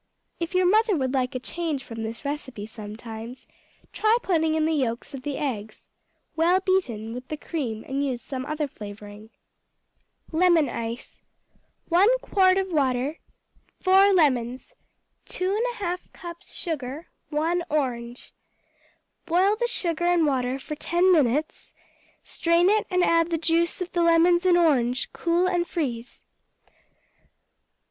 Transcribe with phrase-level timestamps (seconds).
[0.39, 3.45] If your mother would like a change from this recipe sometimes,
[3.93, 5.85] try putting in the yolks of the eggs,
[6.35, 9.29] well beaten, with the cream, and use some other flavoring.
[10.31, 11.21] Lemon Ice
[11.89, 13.19] 1 quart of water.
[13.81, 14.73] 4 lemons.
[15.25, 17.09] 2 1/2 cups sugar.
[17.29, 18.33] 1 orange.
[19.27, 21.73] Boil the sugar and water for ten minutes;
[22.23, 26.23] strain it and add the juice of the lemons and orange; cool and freeze.